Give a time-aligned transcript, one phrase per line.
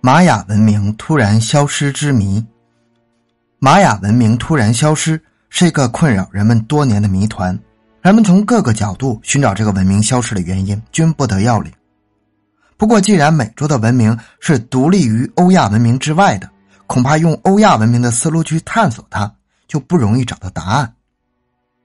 [0.00, 2.44] 玛雅文明突然消失之谜。
[3.58, 5.20] 玛雅文明突然消失
[5.50, 7.58] 是一个困扰人们多年的谜团，
[8.00, 11.72] 人们从各个角度寻找这个文明消失的原因，均不得要领。
[12.76, 16.48] 不过，既然美洲的文明是独立于欧亚文明之外的，
[16.86, 19.30] 恐怕用欧亚文明的思路去探索它，
[19.66, 20.94] 就不容易找到答案。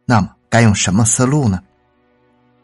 [0.06, 1.60] 那么，该用什么思路呢？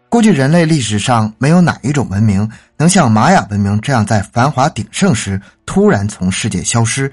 [0.10, 2.48] 估计人类历史上没有哪一种文明
[2.80, 7.12] 能像玛雅文明这样在繁华鼎盛时突然从世界消失，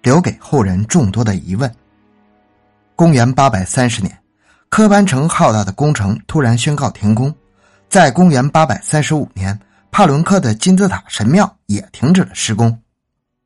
[0.00, 1.70] 留给后人众多的疑问。
[2.96, 4.18] 公元八百三十年，
[4.70, 7.32] 科班城浩大的工程突然宣告停工。
[7.90, 9.56] 在公元八百三十五年，
[9.90, 12.74] 帕伦克的金字塔神庙也停止了施工。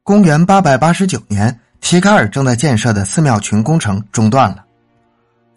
[0.04, 4.64] 公元八百八十九年，提卡尔正在建设的寺庙群工程中断了。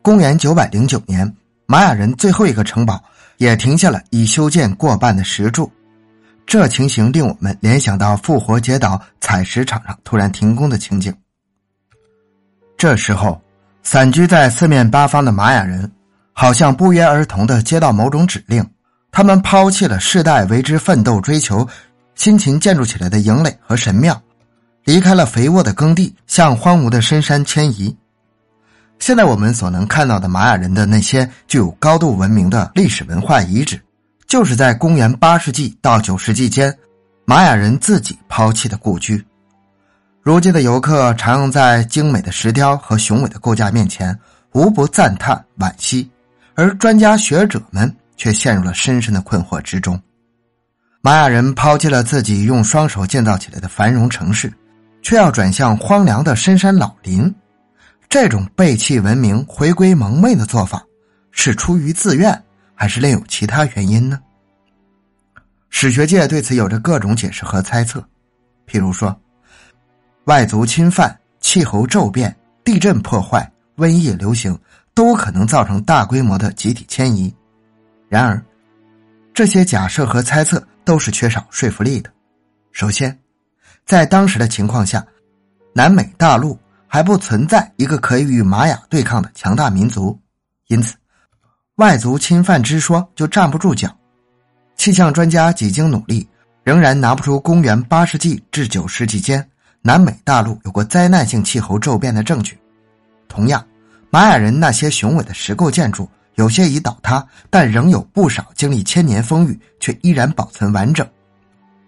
[0.02, 1.32] 公元九百零九年，
[1.68, 3.00] 玛雅人最后一个城堡。
[3.38, 5.72] 也停下了已修建过半的石柱，
[6.52, 11.16] 这情形令我们联想到复活节岛采石场上突然停工的情景。
[12.78, 13.42] 这时候，
[13.84, 15.90] 散居在四面八方的玛雅人，
[16.34, 18.70] 好像不约而同的接到某种指令，
[19.14, 21.66] 他们抛弃了世代为之奋斗追求、
[22.16, 24.22] 辛勤建筑起来的营垒和神庙，
[24.84, 27.96] 离开了肥沃的耕地，向荒芜的深山迁移。
[29.00, 33.82] 现在我们所能看到的玛雅人的那些具有高度文明的历史文化遗址，
[34.32, 36.74] 就是在公元八世纪到九世纪间，
[37.26, 39.22] 玛雅人自己抛弃的故居。
[40.22, 44.18] 如今的游客常用在精美的石雕和雄伟的构架面前，
[44.54, 46.10] 无不赞叹惋惜，
[46.56, 50.02] 而专家学者们却陷入了深深的困惑之中。
[51.02, 54.50] 玛雅人抛弃了自己用双手建造起来的繁荣城市，
[55.02, 57.36] 却要转向荒凉的深山老林。
[58.08, 60.82] 这种背弃文明、回归蒙昧的做法，
[61.32, 62.42] 是出于自愿，
[62.76, 64.20] 还是另有其他原因呢？
[65.70, 68.04] 史学界对此有着各种解释和猜测，
[68.68, 69.18] 譬如说，
[70.26, 74.58] 外族侵犯、气候骤变、地震破坏、瘟疫流行，
[74.94, 77.34] 都可能造成大规模的集体迁移。
[78.10, 78.44] 然而，
[79.34, 82.12] 这些假设和猜测都是缺少说服力的。
[82.72, 83.18] 首先，
[83.86, 85.06] 在当时的情况下，
[85.74, 86.60] 南美大陆。
[86.94, 90.20] 还不存在一个可以与玛雅对抗的强大民族，
[90.68, 90.94] 因此，
[91.76, 93.90] 外族侵犯之说就站不住脚。
[94.76, 96.28] 气象专家几经努力，
[96.64, 99.48] 仍然拿不出公元八世纪至九世纪间
[99.82, 102.58] 南美大陆有过灾难性气候骤变的证据。
[103.28, 103.66] 同样，
[104.10, 111.08] 玛雅人那些雄伟的石构建筑，有些已倒塌，但仍有不少经历千年风雨却依然保存完整。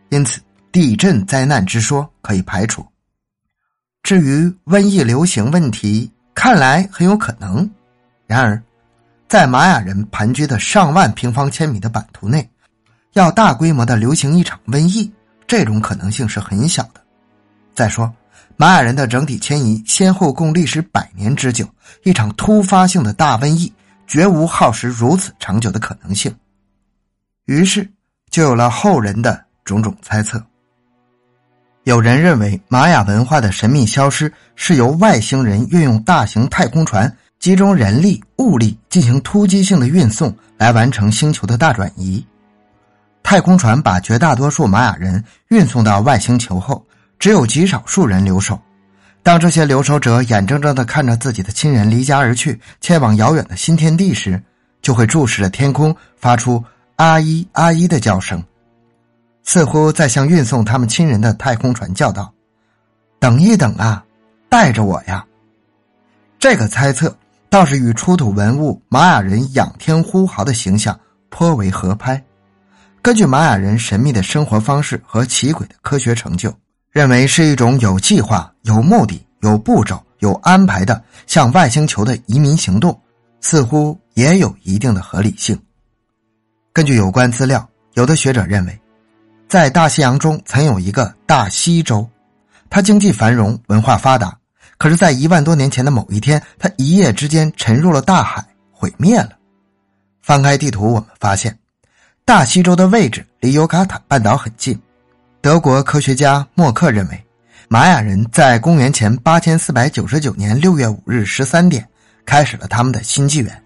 [0.10, 0.40] 因此，
[0.72, 2.86] 地震灾难之说可以排除。
[4.04, 7.70] 至于瘟疫流行问题，看来很有可能。
[8.28, 8.62] 然而，
[9.28, 12.48] 在玛雅人盘踞的上万平方千米的版图内，
[13.14, 15.12] 要大规模的流行一场瘟疫，
[15.48, 17.02] 这种可能性是很小的。
[17.74, 18.14] 再说，
[18.56, 21.68] 玛雅人的整体迁移先后共历时百年之久，
[22.04, 23.74] 一场突发性的大瘟疫
[24.06, 26.34] 绝无耗时如此长久的可能性。
[27.46, 27.90] 于是，
[28.30, 30.44] 就有了后人的种种猜测。
[31.84, 42.26] 有人认为，玛雅文化的神秘消失是由外星人运用大型太空船集中人力物力进行突击性的运送来完成星球的大转移。
[43.22, 46.82] 太空船把绝大多数玛雅人运送到外星球后，
[47.20, 48.58] 只有极少数人留守。
[49.24, 54.42] 当这些留守者眼睁睁的看着自己的亲人离家而去，前往遥远的新天地时，
[54.82, 56.64] 就会注视着天空，发出
[56.96, 58.42] “阿依阿依”的叫声。
[59.44, 62.34] 似乎在向运送他们亲人的太空船叫道
[63.20, 64.02] ：“等一等啊，
[64.48, 65.26] 带着我呀！”
[66.40, 67.14] 这个猜测
[67.54, 71.00] 倒是与出土文物玛雅人仰天呼号的形象
[71.30, 72.20] 颇为合拍。
[73.00, 76.52] 根据玛雅人神秘的生活方式和奇诡的科学成就，
[76.90, 83.00] 认为是一种有计划、有目的、有步骤、有安排的向外星球的移民行动，
[83.40, 85.56] 似乎也有一定的合理性。
[86.74, 88.82] 根据有关资料，有的学者认为。
[89.48, 92.10] 在大西洋中曾有一个大西洲，
[92.68, 94.36] 它经济繁荣，文化发达。
[94.84, 99.30] 可是，在一万多年前的某一天，它一夜之间沉入了大海，毁灭了。
[100.22, 101.58] 翻开地图，我们发现，
[102.26, 104.78] 大西洲的位置离尤卡坦半岛很近。
[105.40, 107.26] 德国科学家默克认为，
[107.70, 111.88] 玛雅人在公元前八千四百九十九年六月五日十三点
[112.26, 113.64] 开始了他们的新纪元。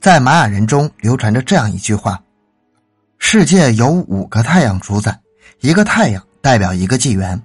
[0.00, 2.22] 在玛雅人中流传着这样一句话。
[3.18, 5.18] 世界由五个太阳主宰，
[5.62, 7.42] 一个太阳代表一个纪元，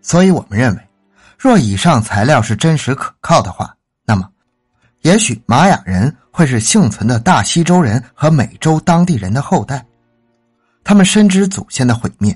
[0.00, 0.80] 所以我们认为，
[1.42, 3.74] 若以上材料是真实可靠的话，
[4.04, 4.30] 那么，
[5.00, 9.84] 也许玛雅人会是幸存的大西洲人和美洲当地人的后代。
[10.84, 12.32] 他们深知祖先的毁灭，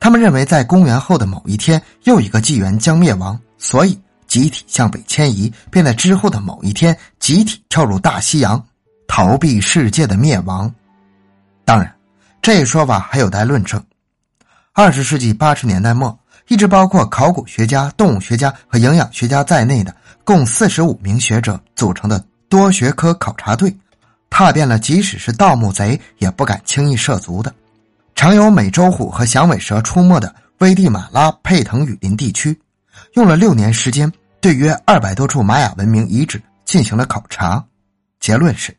[0.00, 3.96] 他们认为，在公元后的某一天，又一个纪元将灭亡，所以
[4.26, 8.60] 集体向北迁移，并在之后的某一天集体跳入大西洋，
[9.06, 10.68] 逃避世界的灭亡。
[11.64, 11.94] 当然，
[12.42, 13.80] 这一说法还有待论证。
[14.72, 23.74] 二十世纪八十年代末，一支包括考古学家、动物学家和营养学家在内的共四十五名学者组成的多学科考察队，
[24.30, 27.54] 踏遍了即使是盗墓贼也不敢轻易涉足的。
[28.14, 32.58] 常有美洲虎和响尾蛇出没的危地马拉佩腾雨林地区，
[33.12, 34.10] 用了六年时间，
[34.40, 37.62] 对约二百多处玛雅文明遗址进行了考察。
[38.20, 38.74] 结论是，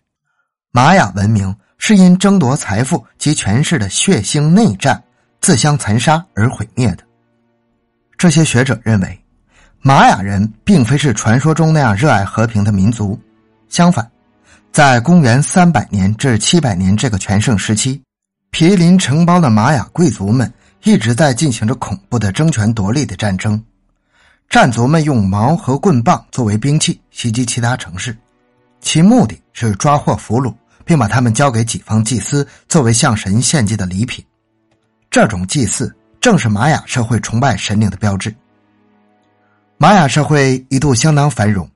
[0.72, 5.02] 玛雅文明是因争夺财富及权势的血腥内战、
[5.40, 7.04] 自相残杀而毁灭的。
[8.20, 9.18] 这些学者认为，
[9.80, 13.18] 玛雅人并非是传说中那样热爱和平的民族，
[13.70, 14.12] 相反，
[14.74, 18.02] 在公元三百年至七百年这个全盛时期。
[18.52, 20.52] 毗邻城邦的玛雅贵族们
[20.84, 23.64] 一直在进行着恐怖的争权夺利的战争，
[24.50, 28.14] 战卒们用矛和棍棒作为兵器袭击其他城市，
[28.82, 34.22] 其目的是抓获俘虏，并把他们交给己方祭司作为向神献祭的礼品。
[35.10, 38.34] 这种祭祀正是玛雅社会崇拜神灵的标志。
[39.78, 41.70] 玛雅社会一度相当繁荣，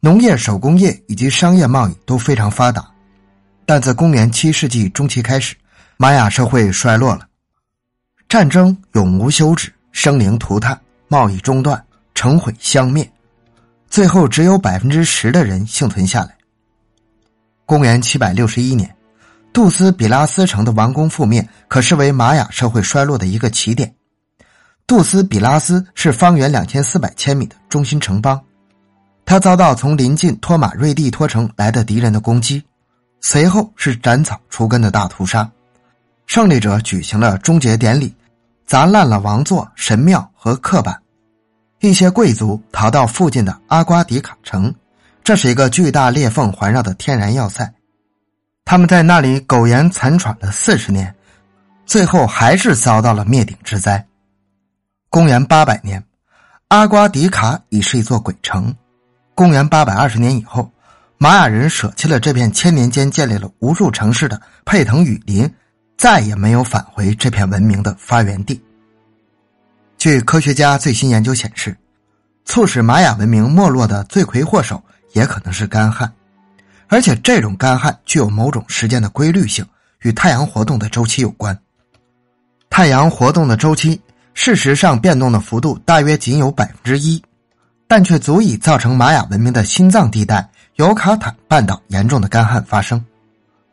[0.00, 2.88] 农业、手工业以及商业贸易都非常发达，
[3.66, 5.56] 但自公元七世纪中期开始。
[5.96, 7.26] 玛雅社会衰落了，
[8.28, 11.84] 战争永无休止，生灵涂炭，贸易中断，
[12.14, 13.10] 城毁乡灭，
[13.90, 16.36] 最后只有百分之十的人幸存下来。
[17.66, 18.94] 公元七百六十一年，
[19.52, 23.92] 杜斯比拉斯城的王宫覆灭，可视为玛雅社会衰落的一个起点。
[24.86, 28.40] 杜斯比拉斯是方圆两千四百千米的中心城邦，
[29.26, 32.62] 他遭到从邻近托马瑞蒂托城来的敌人的攻击，
[33.20, 35.50] 随后是斩草除根的大屠杀。
[36.26, 38.14] 胜利者举行了终结典礼，
[38.66, 40.96] 砸烂了王座、神庙和刻板。
[41.80, 44.72] 一些贵族逃到附近的阿瓜迪卡城，
[45.24, 47.72] 这是一个巨大裂缝环绕的天然要塞。
[48.70, 51.14] 他们在那里苟延残喘了四十年，
[51.86, 54.06] 最后还是遭到了灭顶之灾。
[55.08, 56.04] 公元八百年，
[56.68, 58.76] 阿瓜迪卡已是一座鬼城。
[59.34, 60.70] 公元八百二十年以后，
[61.16, 65.50] 玛雅人舍弃了这片千年间建立了无数城市的佩腾雨林。
[65.96, 68.62] 再也没有返回这片文明的发源地。
[69.96, 71.74] 据科学家最新研究显示，
[72.44, 76.12] 促使玛雅文明没落的罪魁祸首也可能是干旱，
[76.88, 79.64] 而且这种干旱具有某种时间的规律性，
[80.00, 81.56] 与太阳活动的周期有关。
[82.70, 84.00] 太阳活动的周期
[84.34, 87.22] 事实上变动的幅度大约仅有百分之一，
[87.86, 93.04] 但却足以造成玛雅文明的心脏地带尤卡坦半岛严重的干旱发生。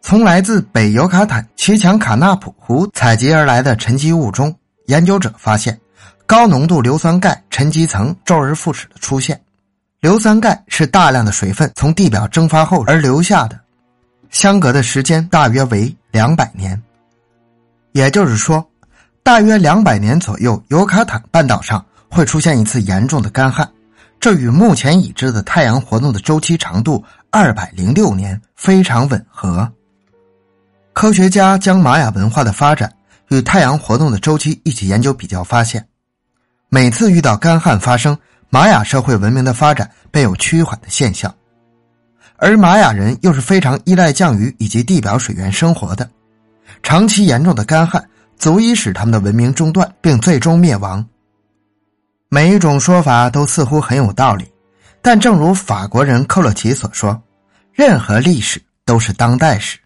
[0.01, 4.55] 从来自北尤卡坦奇强卡纳普湖采集而来的沉积物中，
[4.87, 5.79] 研究者发现
[6.25, 9.39] 高浓度硫酸钙沉积层周而复始的出现。
[10.05, 13.59] 硫酸钙是大量的水分从地表蒸发后而留下的，
[14.29, 16.79] 相隔的时间大约为两百年。
[17.93, 18.63] 也就是说，
[19.23, 23.67] 大约两百年左右，尤卡坦半岛上会出现一次严重的干旱，
[24.19, 29.67] 这与目前已知的太阳活动的周期长度二百零六年非常吻合。
[30.93, 32.93] 科学家将玛雅文化的发展
[33.29, 35.83] 与太阳活动的周期一起研究比较，发现
[36.69, 38.15] 每次遇到干旱发生，
[38.49, 41.33] 玛雅社会文明的发展便有趋缓的现象，
[42.37, 46.09] 而玛雅人又是非常依赖降雨以及地表水源生活的，
[46.81, 48.03] 长期严重的干旱
[48.37, 51.05] 足以使他们的文明中断并最终灭亡。
[52.29, 54.49] 每一种说法都似乎很有道理，
[55.01, 57.21] 但正如法国人克洛奇所说
[57.73, 59.77] ：“任何历史都是当代史。”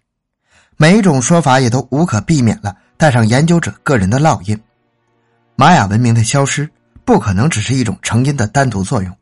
[0.76, 4.58] 每一种说法也都无可避免了带上研究者个人的烙印。
[5.54, 6.68] 玛雅文明的消失
[7.10, 9.12] 不可能只是一种成因的单独作用。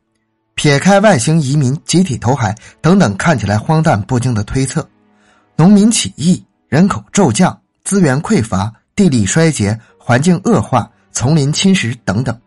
[0.54, 4.86] 撇开外星移民、集体投海等等看起来荒诞不经的推测，
[5.56, 12.38] 农民起义、人口骤降、资源匮乏、地力衰竭、环境恶化、丛林侵蚀等等，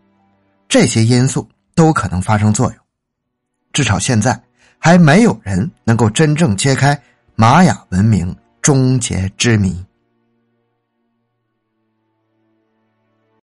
[0.68, 2.76] 这些因素都可能发生作用。
[3.72, 4.40] 至少现在
[4.78, 6.96] 还没有人能够真正揭开
[7.34, 8.32] 玛雅文明。
[8.62, 9.84] 终结之谜。